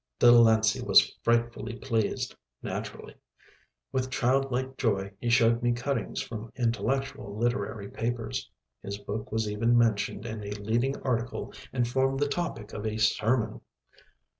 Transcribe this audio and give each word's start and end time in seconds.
Delancey 0.17 0.81
was 0.81 1.13
frightfully 1.21 1.75
pleased, 1.75 2.35
naturally. 2.63 3.13
With 3.91 4.09
child 4.09 4.51
like 4.51 4.75
joy 4.75 5.11
he 5.19 5.29
showed 5.29 5.61
me 5.61 5.73
cuttings 5.73 6.19
from 6.19 6.51
intellectual 6.55 7.37
literary 7.37 7.87
papers. 7.87 8.49
His 8.81 8.97
book 8.97 9.31
was 9.31 9.47
even 9.47 9.77
mentioned 9.77 10.25
in 10.25 10.43
a 10.43 10.59
leading 10.59 10.97
article 11.03 11.53
and 11.71 11.87
formed 11.87 12.19
the 12.19 12.27
topic 12.27 12.73
of 12.73 12.83
a 12.83 12.97
sermon. 12.97 13.61